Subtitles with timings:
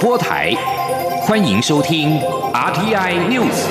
[0.00, 0.54] 播台，
[1.20, 2.18] 欢迎收听
[2.54, 3.66] RTI News。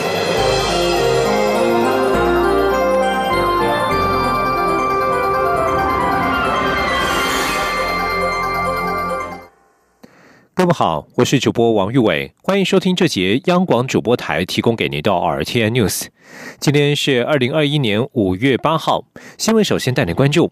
[10.54, 16.10] 各位好，我是主播王玉伟，欢迎收听这节央广主播台提供给您的 RTI News。
[16.60, 19.04] 今天是二零二一年五月八号，
[19.40, 20.52] 新闻首先带您关注。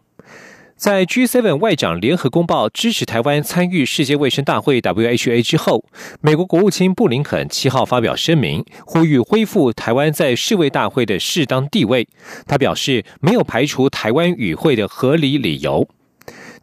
[0.78, 5.84] 在 G7 外长联合公报支持台湾参与世界卫生大会 （WHA） 之后，
[6.22, 12.08] 美国国务卿布林肯七号发表声明，呼吁恢复台湾在世卫大会的适当地位。
[12.46, 15.90] 他表示，没有排除台湾与会的合理理由。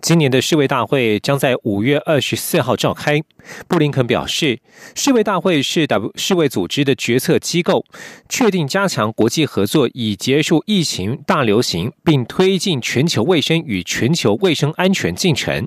[0.05, 3.23] 今年的世卫大会将在五月二十四号召开。
[3.67, 4.61] 布林肯表示，
[4.95, 7.87] 世卫大会是 W 世卫组织的决策机构，
[8.29, 15.67] 确定加强国际合作以结束疫情大流行，并推进全球卫生与全球卫生安全进程。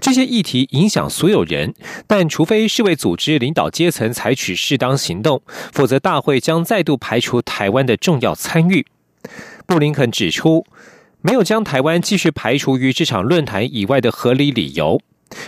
[0.00, 1.74] 这些议题影响所有人，
[2.06, 5.42] 但除非世卫组织领导阶层采取适当行动，
[5.74, 8.86] 否则大会将再度排除台湾的重要参与。
[9.66, 10.64] 布林肯指出。
[11.26, 15.00] 没有将台湾继续排除于这场论坛以外的合理理由。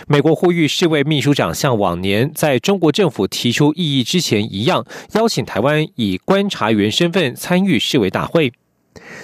[0.07, 4.83] 美国呼吁世卫秘书长像往年在中国政府提出异议之前一样，
[5.13, 8.51] 邀请台湾以观察员身份参与世卫大会。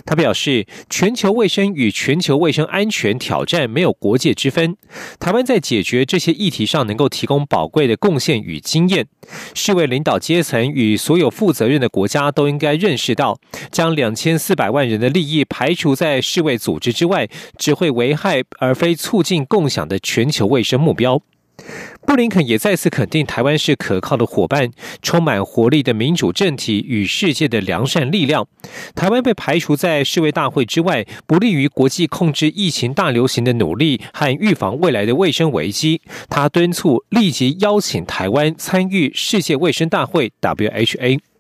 [0.06, 4.76] 他表示，全球卫生与全球卫生安全挑战没有国界之分。
[5.20, 9.08] 台湾在解决这些议题上能够提供宝贵的贡献与经验。
[9.54, 13.40] 世卫领导阶层与所有负责任的国家都应该认识到，
[13.72, 21.22] 将两千四百万人的利益排除在世卫组织之外，只会危害而非促进共享的全球卫生目标。
[22.06, 28.46] 布林肯也再次肯定台湾是可靠的伙伴，充满活力的民主政体与世界的良善力量。
[28.94, 36.02] 台湾被排除在世卫大会之外，不利于国际控制疫情大流行的努力和预防未来的卫生危机。
[36.30, 41.33] 他敦促立即邀请台湾参与世界卫生大会 （WHA）。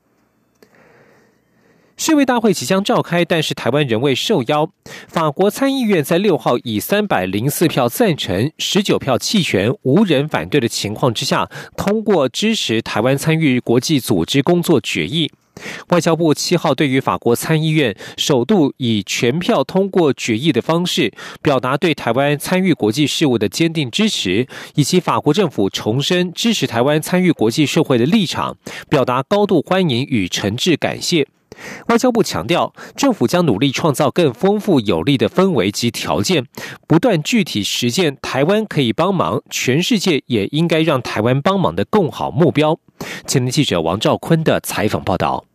[1.95, 4.69] 世卫大会即将召开，但是台湾仍未受邀。
[5.07, 15.31] 法国参议院在六号以三百零四票赞成、十九票弃权、无人反对的情况之下，通过支持台湾参与国际组织工作决议。
[15.89, 21.13] 外交部七号对于法国参议院首度以全票通过决议的方式，
[21.43, 28.57] 表达对台湾参与国际事务的坚定支持，以及法国政府重申支持台湾参与国际社会的立场，
[28.89, 31.27] 表达高度欢迎与诚挚感谢。
[31.87, 36.45] 外交部强调，政府将努力创造更丰富有利的氛围及条件，
[36.87, 42.79] 不断具体实践台湾可以帮忙，全世界也应该让台湾帮忙的共好目标。
[43.27, 45.45] 前天记者王兆坤的采访报道。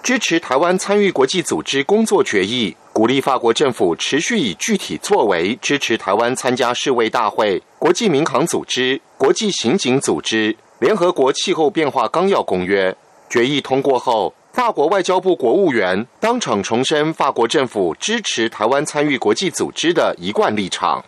[0.00, 12.96] 支持台湾参与国际组织工作决议，鼓励法国政府持续以具体作为支持台湾参加世卫大会、国际民航组织、国际刑警组织、联合国气候变化纲要公约。
[13.28, 14.32] 决议通过后。
[14.58, 21.00] 法国外交部国务员当场重申法国政府支持台湾参与国际组织的一贯立场。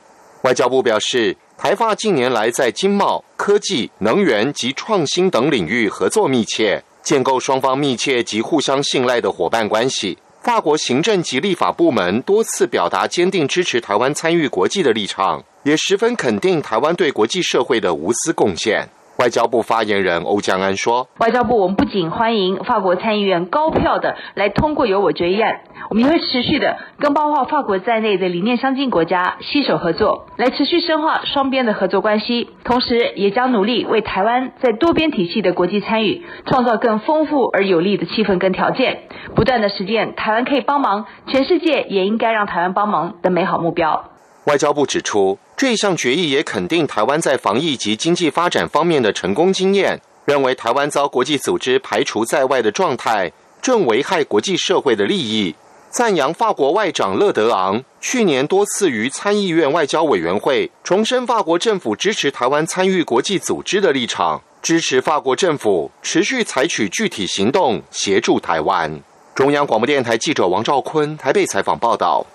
[0.43, 10.16] 外交部表示，台法近年来在经贸、科技、能源及创新等领域合作密切，建构双方密切及互相信赖的伙伴关系。
[10.44, 18.89] 法国行政及立法部门多次表达坚定支持台湾参与国际的立场，也十分肯定台湾对国际社会的无私贡献。
[19.21, 25.61] 外交部发言人欧江安说：“外交部，我们不仅欢迎法国参议院高票的来通过由我决议案，
[25.91, 32.49] 我们也会持续的跟包括法国在内的理念相近国家携手合作，来持续深化双边的合作关系。
[32.65, 39.03] 同时，也将努力为台湾在多边体系的国际参与创造更丰富而有利的气氛跟条件，
[39.35, 44.07] 不断的实践台湾可以帮忙，全世界也应该让台湾帮忙的美好目标。”
[44.49, 45.39] 外交部指出。
[45.60, 55.54] 这项决议也肯定台湾在防疫及经济发展方面的成功经验，认为台湾遭国际组织排除在外的状态正危害国际社会的利益，
[55.91, 68.98] 赞扬法国外长勒德昂去年多次于参议院外交委员会重申法国政府支持台湾参与国际组织的立场，支持法国政府持续采取具体行动协助台湾。
[69.34, 72.27] 中央广播电台记者王兆坤台北采访报道。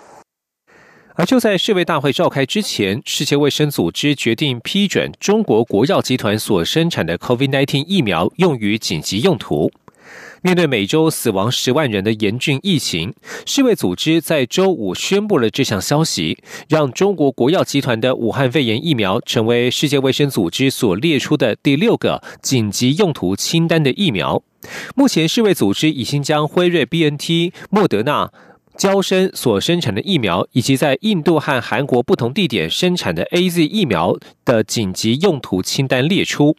[1.18, 9.72] 而就在世卫大会召开之前，世界卫生组织决定批准中国国药集团所生产的 COVID-19 疫苗用于紧急用途。
[10.42, 13.14] 面对每周死亡十万人的严峻疫情，
[13.46, 24.44] 世卫组织在周五宣布了这项消息，让中国国药集团的武汉肺炎疫苗成为世界卫生组织所列出的第六个紧急用途清单的疫苗。
[24.96, 28.30] 目前，世卫组织已经将辉瑞、BNT、莫德纳。
[28.78, 36.56] 交生所生产的疫苗，以及在印度和韩国不同地点生产的 A Z 疫苗的紧急用途清单列出。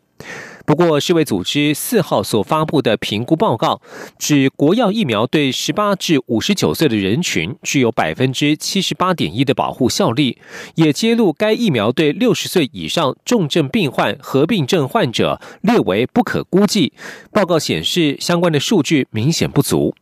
[0.65, 3.81] 不过，世卫组织四号所发布的评估报告
[4.19, 10.39] 指，国药疫苗对十八至五十九岁的人群具有百分之七十八点一的保护效力，
[10.75, 16.93] 也揭露该疫苗对六十岁以上重症病患、合并症患者略为不可估计。
[17.31, 19.95] 报告显示，相关的数据明显不足。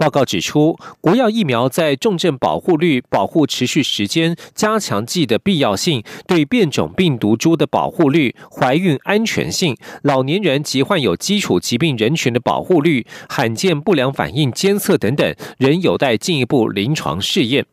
[0.00, 17.66] 报告指出，国药疫苗在重症保护率、保护持续时间、加强剂的必要性、对变种病毒株的保护率、怀孕安全性、老年人及患有基础疾病人群的保护率、罕见不良反应监测等等，仍有待进一步临床试验。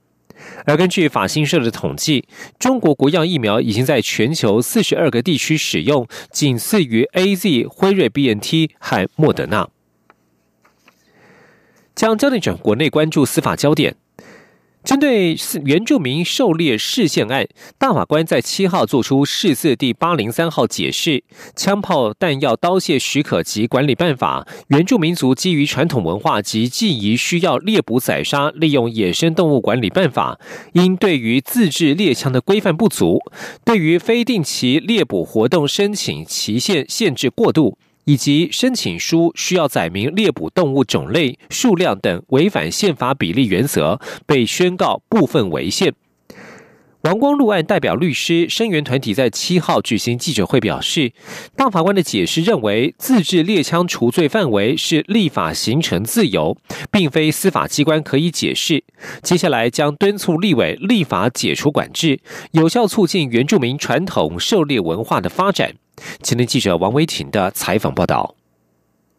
[0.66, 2.26] 而根据法新社的统计，
[2.60, 9.70] 中国国药疫苗已经在全球四十二个地区使用，仅次于 A Z、辉瑞、B N T 和莫德纳。
[11.98, 13.96] 将焦点转国内，关注司法焦点。
[14.84, 15.36] 针对
[15.66, 17.48] 原住民狩猎事件案，
[17.80, 21.10] 大法官在七号作出释字第八零三号解释
[21.56, 30.40] 《枪炮弹药刀械许可及管理办法》，原住民族基于传统文化及记忆需要猎捕宰杀利用野生动物管理办法，
[30.74, 33.20] 因对于自制猎枪的规范不足，
[33.66, 37.80] 对于非定期猎捕活动申请期限限制过度。
[38.08, 45.94] 以及申请书需要载明猎捕动物种类、数量等违反宪法比例原则，被宣告部分违宪。
[47.02, 51.12] 王光禄案代表律师声援团体在七号举行记者会表示，
[51.56, 56.58] 大法官的解释认为，自制猎枪除罪范围是立法形成自由，
[56.90, 58.84] 并非司法机关可以解释。
[59.22, 62.22] 接下来将敦促立委立法解除管制，
[62.52, 65.76] 有效促进原住民传统狩猎文化的发展。
[66.22, 68.36] 今天记者王维婷的采访报道。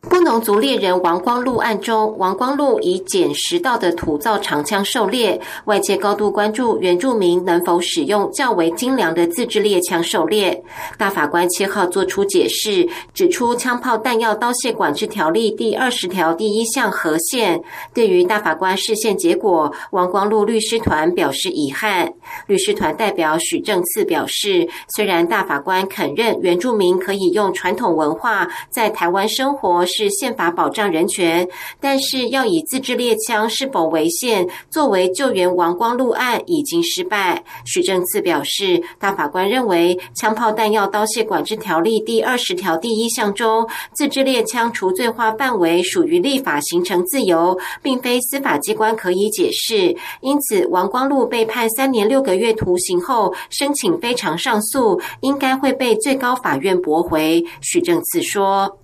[0.01, 10.63] 布农族猎人王光禄案中，王光禄以捡拾到的土造长枪狩猎，外界高度关注原住民能否使用较为精良的自制猎枪狩猎。
[10.97, 17.61] 大法官七号作出解释，指出《枪炮弹药刀械管制条例》第二十条第一项核宪。
[17.93, 22.13] 对于大法官释宪结果，王光禄律师团表示遗憾。
[22.47, 29.85] 律师团代表许正次表示，虽然大法官肯认原住民可以用传统文化在台湾生活。
[29.89, 31.49] 是宪法保障人权，
[31.81, 37.43] 但是要以自制猎枪是否违宪作为救援王光禄案已经失败。
[37.65, 49.97] 许正次表示，大法官认为《枪炮弹药刀械管制条例》第二十条第一项中，自制猎枪除罪化范围属于立法形成自由，并非司法机关可以解释。
[50.21, 57.43] 因此，王光禄被判三年六个月徒刑后，申请非常上诉，应该会被最高法院驳回。
[57.63, 58.79] 许正次说。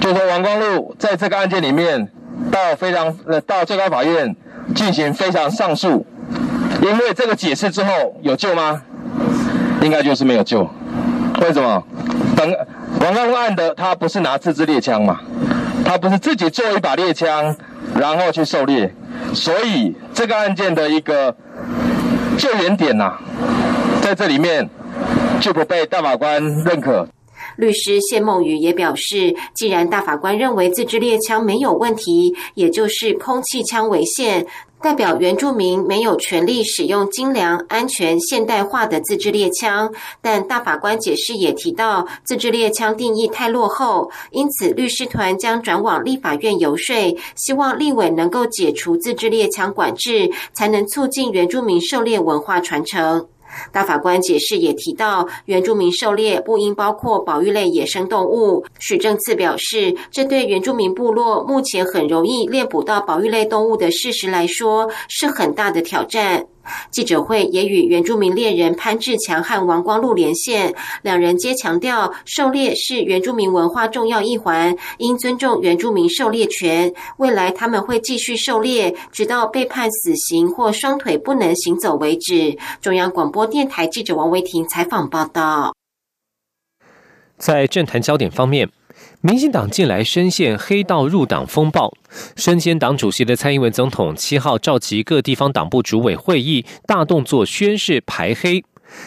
[0.00, 2.08] 就说王光禄在这个案件里面，
[2.50, 4.34] 到非常呃到最高法院
[4.74, 6.06] 进行非常上诉，
[6.82, 8.82] 因为这个解释之后有救吗？
[9.82, 10.68] 应该就是没有救。
[11.40, 11.82] 为什么？
[12.36, 12.54] 等
[13.00, 15.20] 王光禄案的他不是拿自制猎枪嘛，
[15.84, 17.56] 他不是自己做一把猎枪
[17.94, 18.94] 然后去狩猎，
[19.34, 21.34] 所以这个案件的一个
[22.36, 23.18] 救援点呐，
[24.00, 24.68] 在这里面
[25.40, 27.06] 就不被大法官认可。
[27.58, 34.46] 律师谢梦雨也表示，既然大法官认为自制猎枪没有问题，也就是空气枪为限，
[34.80, 39.92] 代表原住民没有权利使用精良、安全、现代化的自制猎枪。
[40.22, 46.94] 但大法官解释也提到，自制猎枪定义太落后，因此律师团将转往立法院游说，
[47.34, 53.26] 希望立委能够解除自制猎枪管制，才能促进原住民狩猎文化传承。
[53.72, 58.64] 大法官解释也提到，原住民狩猎不应包括保育类野生动物。
[58.78, 66.46] 许正次表示，这对原住民部落目前很容易猎捕到保育类动物的事实来说，是很大的挑战。
[66.90, 76.92] 记者会也与原住民猎人潘志强和王光禄连线，两人皆强调狩猎是原住民文化重要一环，应尊重原住民狩猎权。
[77.18, 82.56] 未来他们会继续狩猎，直到被判死刑或双腿不能行走为止。
[82.80, 85.74] 中央广播电台记者王维婷采访报道。
[87.36, 88.68] 在政坛焦点方面。
[89.20, 91.92] 民进党近来深陷黑道入党风暴，
[92.36, 98.64] 身兼党主席的蔡英文总统七号召集各地方党部主委会议，大动作宣誓排黑。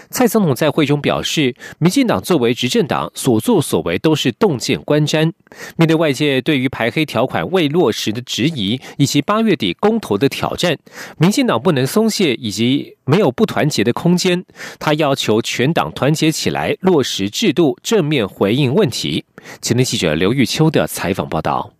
[0.10, 5.32] 蔡总统在会中表示，民进党作为执政党，所作所为都是洞见观瞻。
[5.78, 10.78] 面对外界对于排黑条款未落实的质疑，以及八月底公投的挑战，
[11.18, 14.44] 民进党不能松懈，以及没有不团结的空间。
[14.80, 19.26] 他要求全党团结起来，落实制度，正面回应问题。
[19.62, 21.74] 前天记者刘玉秋的采访报道。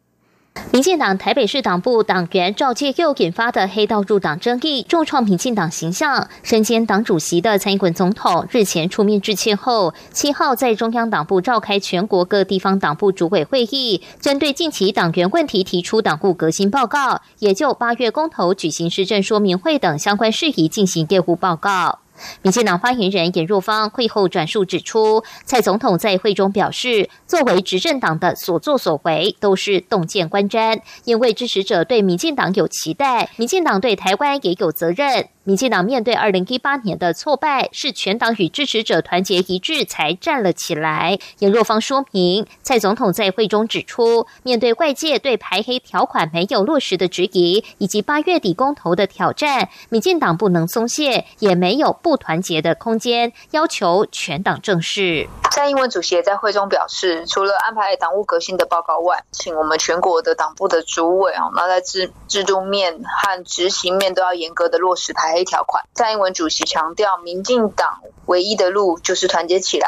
[0.74, 6.28] 民进党台北市党部党员赵介佑引发的黑道入党争议，重创民进党形象。
[6.44, 22.00] 身兼党主席的蔡英文总统日前出面致歉后，七号在中央党部召开全国各地方党部主委会议，针对近期党员问题提出党部革新报告，也就八月公投举行施政说明会等相关事宜进行业务报告。
[22.42, 35.28] 民进党发言人严若芳会后转述指出，蔡总统在会中表示，作为执政党的所作所为都是洞见观瞻，因为支持者对民进党有期待，民进党对台湾也有责任。
[35.44, 41.18] 民进党面对二零一八年的挫败，是全党与支持者团结一致才站了起来。
[41.40, 55.28] 严若芳说明，蔡总统在会中指出，面对外界对排黑条款没有落实的质疑，以及八月底公投的挑战，民进党不能松懈，也没有不团结的空间，要求全党正视。
[55.50, 65.84] 蔡英文主席也在会中表示，除了安排党务革新的报告外，请我们全国的党部的主委啊，那在制制度面和执行面都要严格的落实排黑条款。
[65.94, 69.88] 蔡英文主席强调，民进党唯一的路就是团结起来，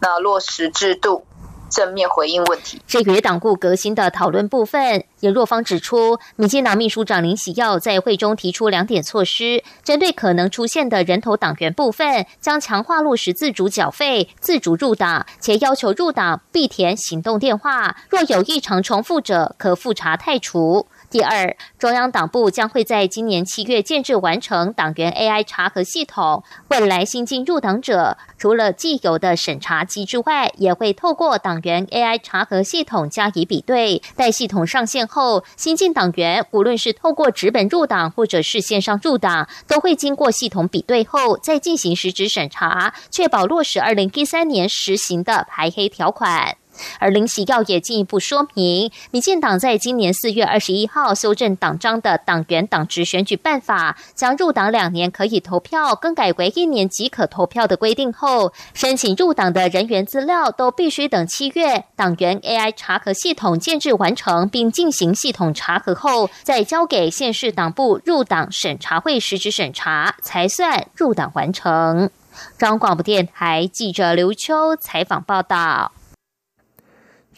[0.00, 1.24] 那落实制度。
[1.70, 2.80] 正面回应问题。
[2.86, 20.86] 至于党部革新的讨论部分，严若芳指出，民进党秘书长林喜耀在会中提出两点措施，针对可能出现的人头党员部分，将强化落实自主缴费、自主入党，且要求入党必填行动电话，若有异常重复者，可复查汰除。
[21.10, 26.44] 第二，中央党部将会在今年七月建制完成党员 AI 查核系统。
[26.68, 34.02] 未来新进入党者，除了既有的审查机制外，也会透过党员 AI 查核系统加以比对。
[34.16, 46.58] 待系统上线后，新进党员无论是透过纸本入党，或者是线上入党，都会经过系统比对后再进行实质审查，确保落实二零一三年实行的排黑条款。
[46.98, 72.10] 而林喜耀也进一步说明，民进党在今年四月二十一号修正党章的党员党职选举办法，将入党两年可以投票更改为一年即可投票的规定后，申请入党的人员资料都必须等七月党员 AI 查核系统建制完成并进行系统查核后，再交给县市党部入党审查会实质审查，才算入党完成。
[72.56, 75.90] 中央广播电台记者刘秋采访报道。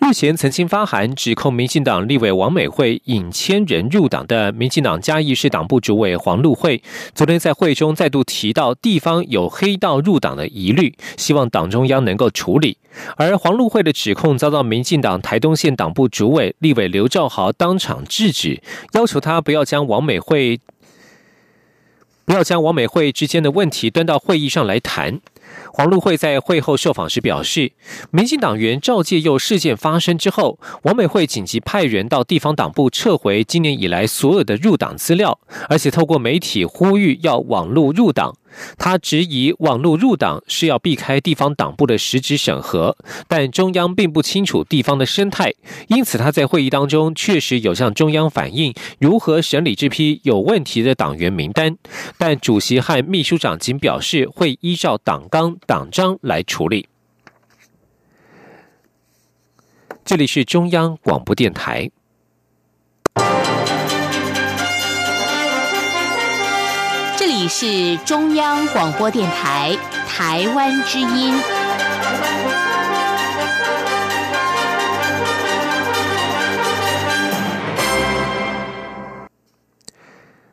[0.01, 6.83] 日前曾经发函指控民进党立委王美惠引千人入党的民进党嘉义市党部主委黄禄惠，
[7.15, 12.79] 昨天在会中再度提到地方有黑道入党的疑虑，希望党中央能够处理。
[13.17, 18.63] 而黄禄惠的指控遭到民进党台东县党部主委立委刘兆豪当场制止，
[18.95, 20.59] 要求他不要将王美惠
[22.25, 25.21] 不要将王美惠之间的问题端到会议上来谈。
[25.73, 27.73] 黄璐慧在会后受访时表示，
[28.11, 38.37] 民进党员赵介佑事件发生之后，王美惠紧急派人到地方党部撤回今年以来所有的入党资料，而且透过媒体呼吁要网络入党。
[38.79, 42.97] 他质疑网络入党是要避开地方党部的实质审核，
[43.29, 45.53] 但中央并不清楚地方的生态，
[45.89, 51.77] 因此他在会议当中确实有向中央反映如何审理这批有问题的党员名单，
[52.19, 56.89] 但主席和秘书长仅表示会依照党纲党章来处理。
[60.05, 61.91] 这里是中央广播电台。
[67.41, 69.75] 你是中央广播电台
[70.07, 71.33] 台湾之音。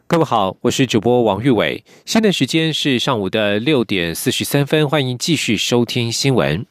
[0.07, 6.65] 各位好，我是主播王玉伟，现在时间是上午的六点四十三分，欢迎继续收听新闻。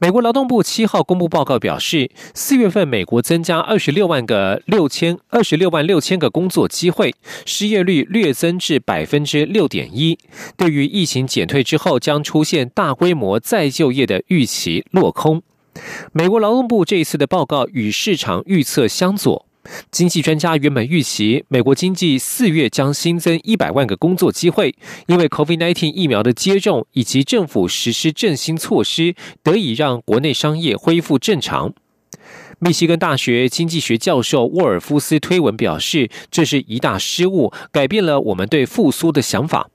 [0.00, 10.16] 美国劳动部七号公布报告表示，四月份美国增加二十六万个六千二十六万六千个工作机会，失业率略增至百分之六点一。
[10.56, 15.42] 对于疫情减退之后将出现大规模再就业的预期落空。
[16.12, 19.47] 美国劳动部这一次的报告与市场预测相左。
[19.90, 24.74] 经济专家原本预期，美国经济四月将新增一百万个工作机会，
[25.06, 31.72] 因为 COVID-19 疫苗的接种以及政府实施振兴措施，得以让国内商业恢复正常。
[32.60, 39.70] 密西根大学经济学教授沃尔夫斯推文表示，这是一大失误，改变了我们对复苏的想法。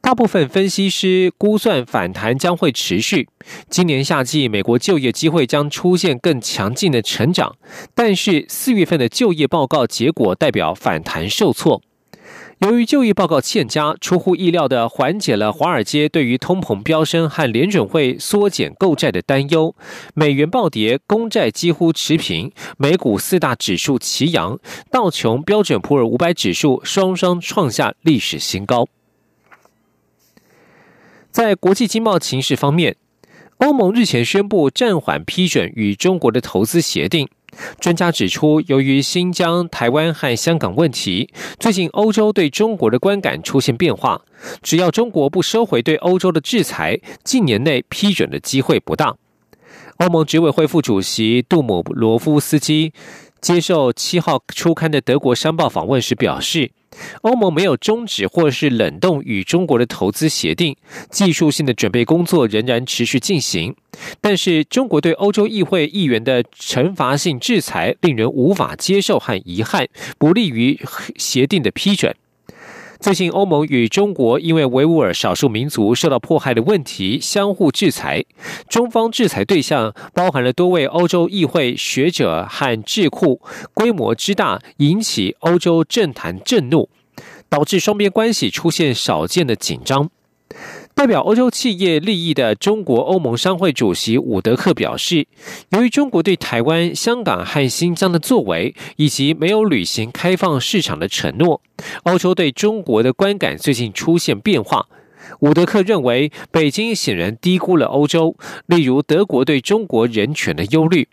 [0.00, 3.28] 大部分分析师估算反弹将会持续，
[3.68, 7.56] 今年夏季美国就业机会将出现更强劲的成长，
[7.94, 11.82] 但是四月份的就业报告结果代表反弹受挫。
[12.60, 19.76] 由于就业报告欠佳，出乎意料的缓解了华尔街对于通膨飙升和联准会缩减购债的担忧。
[20.14, 24.58] 美元暴跌，公债几乎持平，美股四大指数齐扬，
[24.90, 28.88] 道琼标准普尔五百指数双双创下历史新高。
[31.38, 32.96] 在国际经贸情势方面，
[33.58, 37.28] 欧盟日前宣布暂缓批准与中国的投资协定。
[37.78, 41.30] 专家指出，由于新疆、台湾和香港问题，
[41.60, 44.22] 最近欧洲对中国的观感出现变化。
[44.62, 49.14] 只要中国不收回对欧洲的制裁，近年内批准的机会不大。
[49.98, 52.92] 欧盟执委会副主席杜姆罗夫斯基
[53.40, 56.72] 接受七号初刊的德国商报访问时表示。
[57.22, 60.76] 欧盟没有终止或是冷冻与中国的投资协定，
[61.10, 63.74] 技术性的准备工作仍然持续进行。
[64.20, 69.88] 但是，中国对欧洲议会议员的惩罚性制裁令人无法接受和遗憾，
[70.18, 70.78] 不利于
[71.16, 72.14] 协定的批准。
[73.00, 78.24] 最近，欧盟与中国因为维吾尔少数民族受到迫害的问题相互制裁。
[78.68, 83.40] 中方制裁对象包含了多位欧洲议会学者和智库，
[83.72, 86.88] 规模之大引起欧洲政坛震怒，
[87.48, 90.10] 导致双边关系出现少见的紧张。
[90.98, 95.28] 代表欧洲企业利益的中国欧盟商会主席伍德克表示，
[95.70, 101.62] 由于中国对台湾、香港和新疆的作为，以及没有履行开放市场的承诺，
[102.02, 104.88] 欧洲对中国的观感最近出现变化。
[105.38, 108.36] 伍德克认为，北京显然低估了欧洲，
[108.66, 111.06] 例如德国对中国人权的忧虑。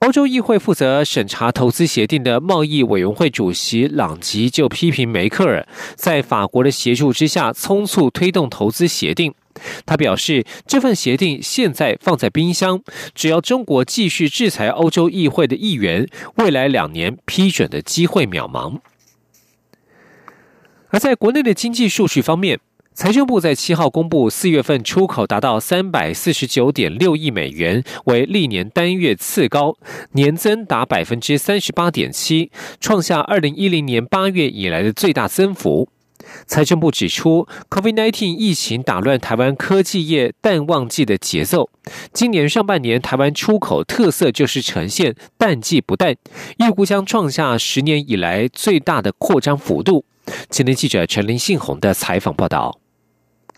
[0.00, 9.34] 欧洲议会负责审查投资协定的贸易委员会主席朗吉就批评梅克尔在法国的协助之下匆促推动投资协定。
[9.84, 12.80] 他表示，这份协定现在放在冰箱，
[13.14, 18.78] 只要中国继续制裁欧洲议会的议员，未来两年批准的机会渺茫。
[20.88, 22.58] 而在国内的经济数据方面。
[22.92, 29.76] 财政部在七号公布，四月份出口达到三百四十九点六亿美元，为历年单月次高，
[30.12, 35.88] 年增达百分之三十八点七，创下二零一零年八月以来的最大增幅。
[36.46, 41.70] 财政部指出，COVID-19 疫情打乱台湾科技业淡旺季的节奏，
[42.12, 46.14] 今年上半年台湾出口特色就是呈现淡季不淡，
[46.58, 50.04] 预估将创下十年以来最大的扩张幅度。
[50.48, 52.78] 今天记者陈林信宏的采访报道。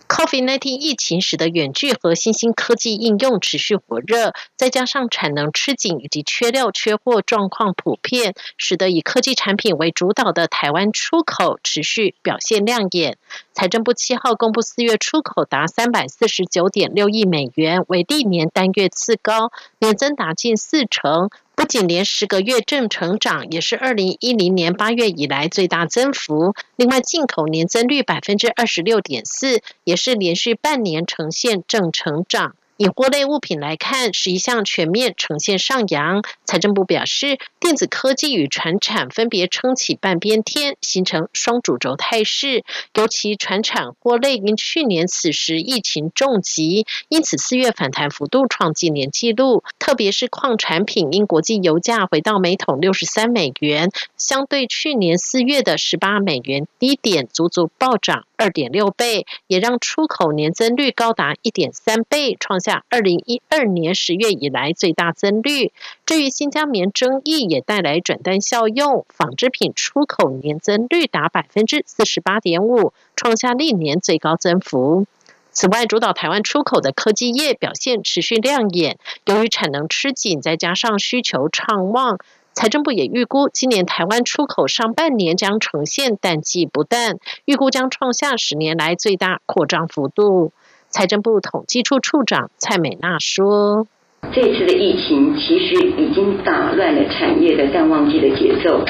[0.09, 13.17] COVID-19 疫情使得远距和新兴科技应用持续火热，再加上产能吃紧以及缺料缺货状况普遍，使得以科技产品为主导的台湾出口持续表现亮眼。
[13.55, 21.31] 财政部七号公布，四月出口达三百四十九点六亿美元，为历年单月次高，年增达近四成。
[21.55, 26.55] 不仅连十个月正成长，也是二零一零年八月以来最大增幅。
[26.77, 32.57] 另外，进口年增率百分之二十六点四，也是连续半年呈现正成长。
[32.79, 36.23] 以货类物品来看，是一项全面呈现上扬。
[36.53, 42.63] 财政部表示，电子科技与船产分别撑起半边天，形成双主轴态势。
[42.95, 49.65] 尤其船产货类因去年此时疫情重疾，因此四月反弹幅度创纪年纪录。
[49.79, 53.89] 特别是矿产品，因国际油价回到每桶六十三美元，
[54.19, 58.27] 相对去年四月的十八美元低点，足足暴涨。
[58.37, 65.71] 二点六倍，也让出口年增率高达一点三倍，创下二零一二年十月以来最大增率。
[66.05, 75.07] 至于新疆棉争议，也带来转单效用，纺织品出口年增率达百分之四十八点五，创下历年最高增幅。
[75.53, 82.19] 此外，主导台湾出口的科技业表现持续亮眼，由于产能吃紧，再加上需求畅旺。
[82.55, 90.51] 财政部也预估，今年台湾出口上半年将呈现淡季不淡，预估将创下十年来最大扩张幅度。
[90.91, 93.87] 财政部统计处处长蔡美娜说
[94.35, 98.83] ：“这次的疫情其实已经打乱了产业的淡旺季的节奏。”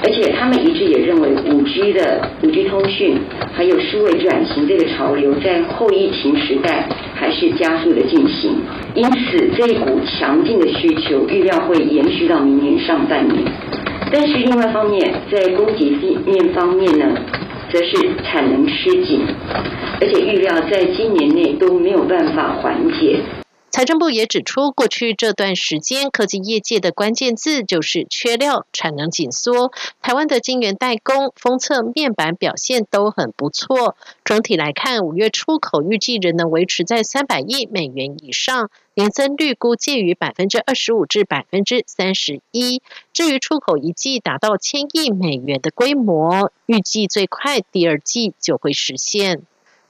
[0.00, 3.18] 而且他们一致也认为，五 G 的五 G 通讯
[3.52, 8.52] 还有数位转型这个潮流，在后疫情时代还是加速的进行。
[8.94, 13.42] 因此，这一股强劲的需求预料会延续到明年上半年。
[14.12, 15.90] 但是，另外方面，在供给
[16.24, 17.12] 面方面呢，
[17.68, 19.22] 则是产能吃紧，
[20.00, 23.16] 而且预料在今年内都没有办法缓解。
[23.70, 29.70] 财政部也指出，过去这段时间，科技业界的关键字就是缺料、产能紧缩。
[30.00, 33.94] 台湾的晶圆代工、封测、面板表现都很不错。
[34.24, 42.82] 整体来看，五月出口预计仍能维持在三百亿美元以上，年增率估介于百分之二十五至百分之三十一。
[43.12, 49.42] 至于出口一季达到千亿美元的规模，预计最快第二季就会实现。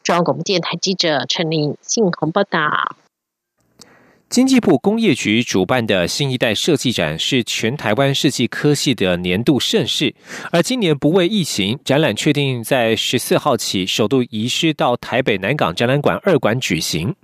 [0.03, 2.97] 中央广播电台记者陈琳信鸿报道。
[4.31, 10.15] 经济部工业局主办的新一代设计展是全台湾设计科系的年度盛事，
[10.53, 17.15] 而今年不畏疫情，展览确定在十四号起首度移师到台北南港展览馆二馆举行。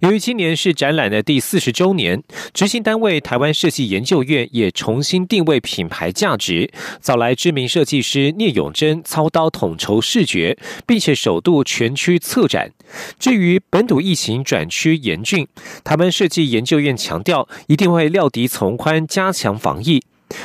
[0.00, 2.22] 由于今年是展览的第四十周年，
[2.54, 6.72] 执行单位台湾设计研究院也重新定位品牌价值，
[7.02, 12.72] 找来知名设计师聂永贞操刀统筹视觉，并且首度全区策展。
[13.18, 15.46] 至于本土疫情转趋严峻，
[15.82, 16.44] 台湾设计。
[16.54, 20.02] 研究院强调，一定会料敌从宽，加强防疫。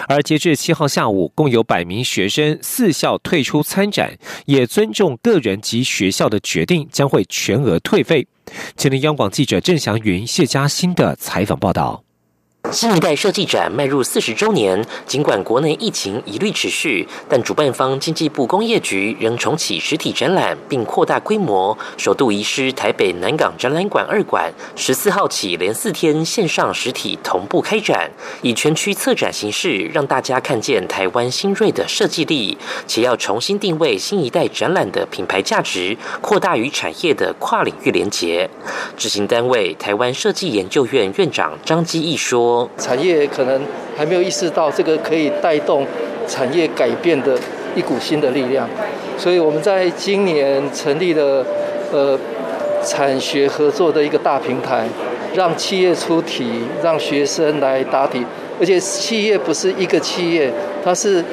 [0.07, 8.27] 而截至七号下午，共有百名学生四校退出参展，也尊重个人及学校的决定，将会全额退费。
[8.75, 12.03] 前天央广记者郑祥云、谢嘉欣的采访报道。
[12.71, 24.53] 新一代设计展迈入四十周年，尽管国内疫情一律持续，但主办方经济部工业局仍重启实体展览，并扩大规模，首度移师台北南港展览馆二馆。
[24.75, 28.11] 十四号起，连四天线上实体同步开展，
[28.43, 38.47] 以全区策展形式，让大家看见台湾新锐的设计力，且要重新定位新一代展览的品牌价值，扩大与产业的跨领域连结。
[38.95, 42.48] 执行单位台湾设计研究院院长张基义说。
[42.77, 43.61] 产业可能
[43.95, 45.85] 还没有意识到这个可以带动
[46.27, 47.37] 产业改变的
[47.75, 48.67] 一股新的力量，
[49.17, 51.45] 所以我们在今年成立了
[51.91, 52.17] 呃
[52.83, 54.87] 产学合作的一个大平台，
[55.33, 58.25] 让企业出题，让学生来答题，
[58.59, 60.51] 而且企业不是一个企业，
[60.83, 61.23] 它是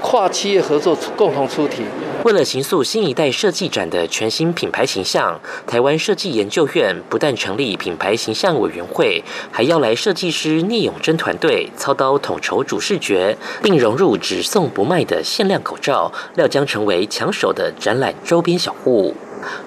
[0.00, 1.82] 跨企业合作共同出题。
[2.24, 19.14] 为了形塑新一代设计展的全新品牌形象，台湾设计研究院不但成立品牌形象委员会，还要来设计师聂永贞团队操刀统筹主视觉，并融入只送不卖的限量口罩，料将成为抢手的展览周边小物。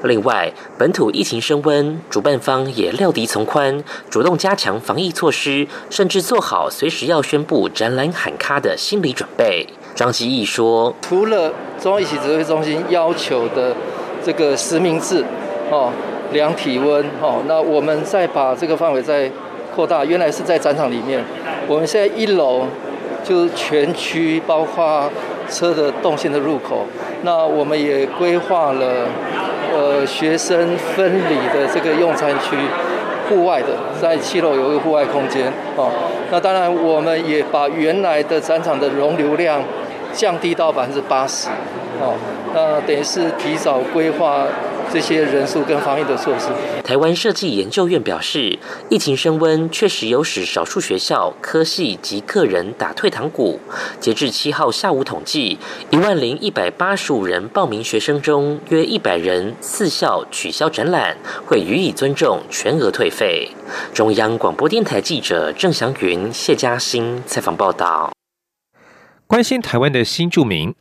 [0.02, 9.68] 另外，本土疫情升温，主办方也料敌从宽，主动加强防疫措施，甚至做好随时要宣布展览喊卡的心理准备。
[9.98, 13.74] 张基义说：“除了中央疫情指挥中心要求的
[14.24, 15.26] 这个实名制，
[15.72, 15.90] 哦，
[16.32, 19.28] 量体温，哦，那我们再把这个范围再
[19.76, 20.06] 扩大。
[20.06, 21.24] 原来是在展场里面，
[21.68, 22.68] 我们现在一楼
[23.24, 25.10] 就是全区，包括
[25.50, 26.86] 车的动线的入口。
[27.24, 29.08] 那我们也规划了，
[29.74, 32.56] 呃，学生分离的这个用餐区，
[33.28, 35.90] 户外的，在七楼有一个户外空间，哦，
[36.30, 39.60] 那当然我们也把原来的展场的容流量。”
[40.18, 41.48] 降低到百分之八十，
[42.02, 42.16] 哦，
[42.56, 44.48] 那等于是提早规划
[44.92, 46.48] 这些人数跟防疫的措施。
[46.84, 48.58] 台湾设计研究院表示，
[48.90, 53.60] 疫情升温确实有使少数学校、科系及个人打退堂鼓。
[54.00, 55.60] 截至七号下午统计，
[55.92, 63.52] 一万零一百八十五人报名学生中，约一百人四校取消展览，会予以尊重，全额退费。
[63.94, 68.17] 中央广播电台记者郑祥云、谢嘉欣采访报道。
[69.28, 70.74] 关心台湾的新住民，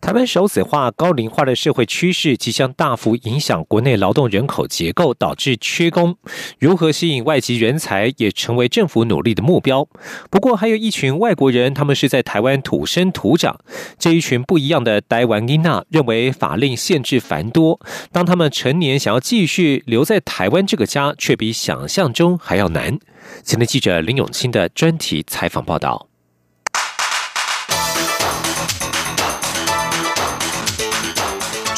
[0.00, 6.16] 台湾首子化、高龄化的社会趋势即将大幅影响国内劳动人口结构，导致缺工。
[6.60, 9.88] 如何吸引外籍人才，也成为政府努力的目标。
[10.30, 13.58] 不过，还有一群外国人，他们是在台湾土生土长。
[13.98, 17.80] 这一群不一样的台湾英娜认为，法令限制繁多，
[18.12, 22.96] 当他们成年想要继续留在台湾这个家，却比想象中还要难。
[23.42, 26.06] 前天记者林永清的专题采访报道。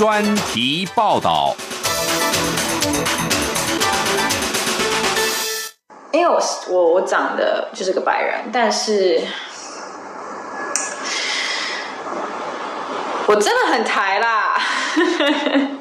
[0.00, 1.54] 专题报道。
[6.10, 9.20] 因为我我我长得就是个白人，但是
[13.26, 14.58] 我真的很台啦。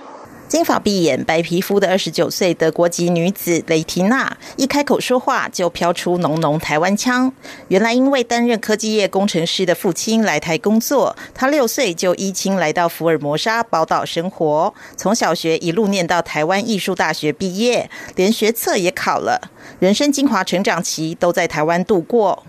[0.49, 7.31] 金发碧眼、白皮肤的二十九岁德国籍女子雷缇娜，一开口说话就飘出浓浓台湾腔。
[7.67, 22.43] 原来因为担任科技业工程师的父亲来台工作，她六岁就依亲来到福尔摩沙宝岛生活，从小学一路念到台湾艺术大学毕业，连学测也考了，人生精华成长期都在台湾度过。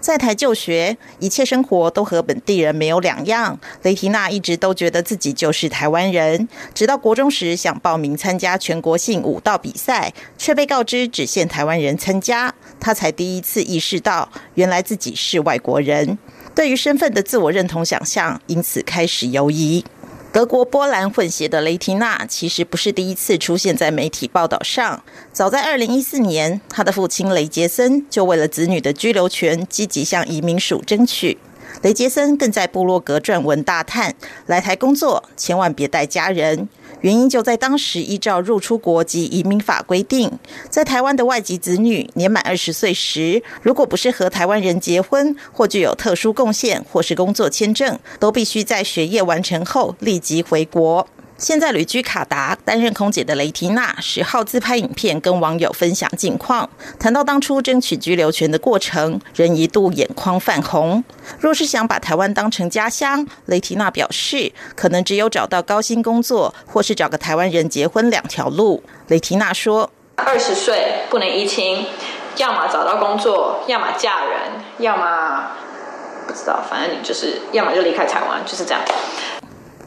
[0.00, 3.58] 在台就学，一切生活都和本地人没有两样。
[3.82, 16.18] 雷缇娜一直都觉得自己就是台湾人，直到国中时想报名参加全国性舞蹈比赛，却被告知只限台湾人参加，她才第一次意识到，原来自己是外国人。
[16.54, 19.84] 对于身份的自我认同想象，因此开始犹疑。
[20.36, 25.02] 德国波兰混血的雷提娜其实不是第一次出现在媒体报道上。
[25.32, 31.38] 早在2014年，她的父亲雷杰森就为了子女的居留权，积极向移民署争取。
[31.80, 36.68] 雷杰森更在布洛格撰文大叹：来台工作，千万别带家人。
[37.00, 40.30] 原因就在当时依照入出国及移民法规定，
[40.70, 51.06] 在台湾的外籍子女年满二十岁时，如果不是和台湾人结婚，或具有特殊贡献，或是工作签证，都必须在学业完成后立即回国。
[51.38, 56.68] 现在旅居卡达担任空姐的雷提娜十号自拍影片跟网友分享近况，
[56.98, 61.04] 谈到当初争取居留权的过程，人一度眼眶泛红。
[61.38, 68.82] 若是想把台湾当成家乡，雷提娜表示，可能只有找到高薪工作，或是找个台湾人结婚两条路。
[69.08, 71.84] 雷提娜说：“二十岁不能移情，
[72.38, 74.40] 要么找到工作，要么嫁人，
[74.78, 75.50] 要么
[76.26, 78.80] 不知道，反正你就是要么就离开台湾，就是这样。”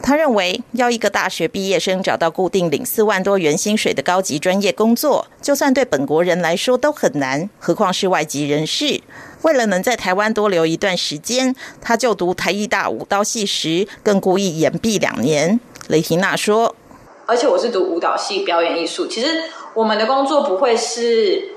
[0.02, 9.00] 他认为，要一个大学毕业生找到固定领四万多元薪水的高级专业工作，就算对本国人来说都很难，何况是外籍人士。
[9.42, 15.60] 为了能在台湾多留一段时间，他就读台艺大舞蹈系时，更故意延毕两年。
[15.88, 16.74] 雷婷娜说
[17.26, 21.56] ：“而且我是读舞蹈系表演艺术，其实我们的工作不会是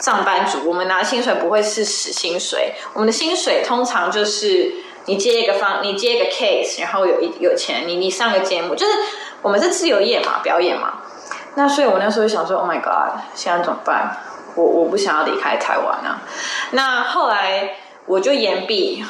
[0.00, 4.72] 上班族，我们拿薪水不会是死薪水，我们的薪水通常就是。”
[5.06, 8.92] 你接一个方，你接一个 case，然后有一有钱，你你上个节目，就是
[9.42, 10.94] 我们是自由业嘛，表演嘛。
[11.56, 14.16] 那所以我那时候就想说，Oh my God，现在怎么办？
[14.56, 16.22] 我我不想要离开台湾啊。
[16.70, 19.04] 那后来我就延毕，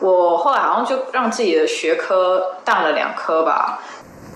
[0.00, 3.80] 我后来好像就让自己的学科当了两科吧。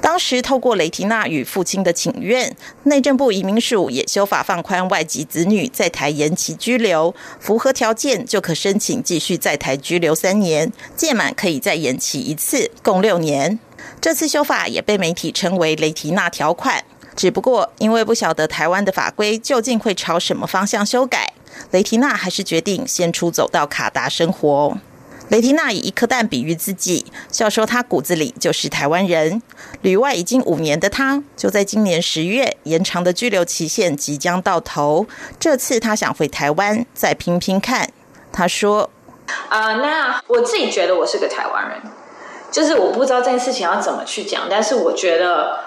[0.01, 13.59] 当时透过雷提娜与父亲的请愿，内政部移民署也修法放宽外籍子女在台延期居留，符合条件就可申请继续在台居留三年，届满可以再延期一次，共六年。
[14.01, 16.85] 这次修法也被媒体称为雷提娜条款。
[17.17, 21.33] 只不过因为不晓得台湾的法规究竟会朝什么方向修改，
[21.73, 24.79] 雷提娜还是决定先出走到卡达生活。
[25.29, 29.43] 雷缇娜以一颗蛋比喻自己，笑说她骨子里就是台湾人。
[29.83, 35.07] 旅外已经五年的她，就在今年十月延长的居留期限即将到头。
[35.38, 37.91] 这次她想回台湾再拼拼看。
[38.33, 38.88] 她说
[39.51, 41.83] ：“啊，那我自己觉得我是个台湾人，
[42.51, 45.59] 就是我不知道这件事情要怎么去讲，但是我觉得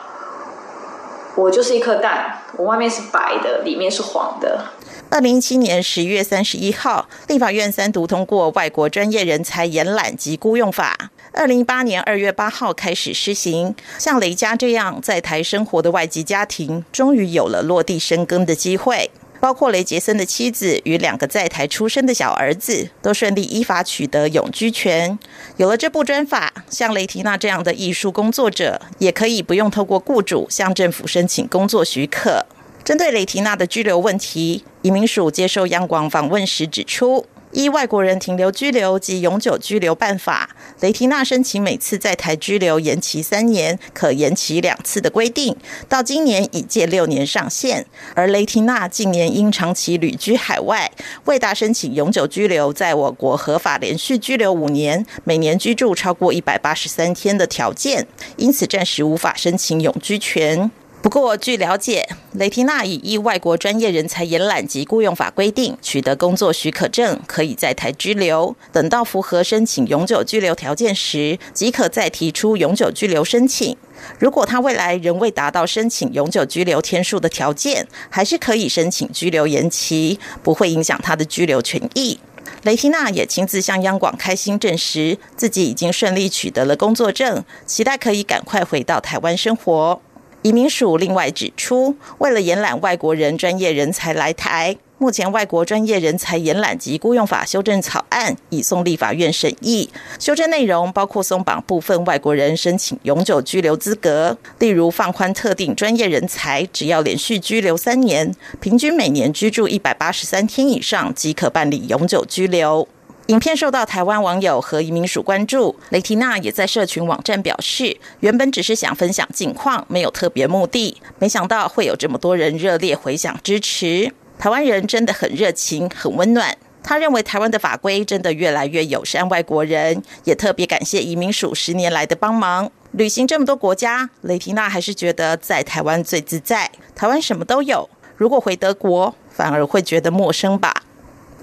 [1.36, 4.66] 我就是一颗蛋，我外面是白的，里面是黄的。”
[5.12, 10.98] 二零一七年十一月三十一号，立法院三读通过《外国专业人才延揽及雇用法》。
[11.34, 19.12] 二零一八年二月八号开始施行，像雷家这样在台生活的外籍家庭，终于有了落地生根的机会。
[19.42, 25.20] 包括雷杰森的妻子与两个在台出生的小儿子，都顺利依法取得永居权。
[25.58, 32.46] 有了这部专法，像雷缇娜这样的艺术工作者，也可以不用透过雇主向政府申请工作许可。
[32.92, 40.50] 针对雷提娜的居留问题，移民署接受央广访问时指出，依外国人停留居留及永久居留办法，
[40.82, 45.56] 雷提娜申请每次在台居留延期三年，可延期两次的规定，
[45.88, 47.86] 到今年已届六年上限。
[48.14, 50.92] 而雷提娜近年因长期旅居海外，
[51.24, 60.70] 未达申请永久居留在我国合法连续居留五年，每年居住超过一百八十三天的条件，因此暂时无法申请永居权。
[61.02, 68.56] 不过，据了解，雷缇娜已依外国专业人才延揽及雇用法规定，取得工作许可证，可以在台居留。
[68.72, 73.76] 等到符合申请永久居留条件时，即可再提出永久居留申请。
[74.20, 82.20] 如果他未来仍未达到申请永久居留天数的条件，还是可以申请居留延期，不会影响他的居留权益。
[82.62, 90.00] 雷缇娜也亲自向央广开心证实，自己已经顺利取得了工作证，期待可以赶快回到台湾生活。
[90.44, 99.88] 移民署另外指出，为了延揽外国人专业人才来台，目前外国专业人才延揽及雇用法修正草案已送立法院审议。
[100.18, 112.88] 修正内容包括松绑部分外国人申请永久居留资格，例如放宽特定专业人才只要连续居留三年，平均每年居住一百八十三天以上即可办理永久居留。
[113.28, 124.12] 影片受到台湾网友和移民署关注，雷缇娜也在社群网站表示，原本只是想分享近况，没有特别目的，没想到会有这么多人热烈回响支持。
[124.38, 126.58] 台湾人真的很热情，很温暖。
[126.84, 132.70] 他认为台湾的法规真的越来越友善外国人，也特别感谢移民署十年来的帮忙。
[132.92, 136.70] 旅行这么多国家，雷缇娜还是觉得在台湾最自在。
[136.96, 140.84] 台湾什么都有，如果回德国，反而会觉得陌生吧。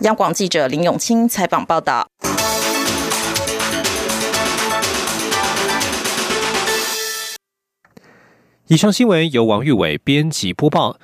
[0.02, 2.08] 央广记者林永清采访报道。
[8.68, 10.98] 以上新闻由王玉伟编辑播报。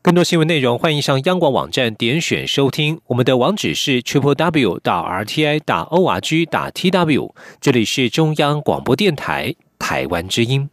[0.00, 3.00] 更多新闻内容，欢迎上央广网站点选收听。
[3.08, 7.34] 我们的网址是 triple w 到 r t i 打 o r g 打 t w。
[7.60, 10.70] 这里是中央广播电台台湾之音。